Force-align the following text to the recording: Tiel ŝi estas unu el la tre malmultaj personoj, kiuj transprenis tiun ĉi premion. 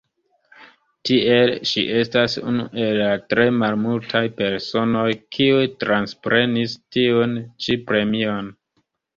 Tiel 1.07 1.51
ŝi 1.71 1.83
estas 1.97 2.37
unu 2.51 2.65
el 2.85 2.97
la 3.01 3.11
tre 3.33 3.45
malmultaj 3.59 4.23
personoj, 4.41 5.07
kiuj 5.37 5.63
transprenis 5.85 6.77
tiun 6.97 7.39
ĉi 7.67 7.79
premion. 7.93 8.53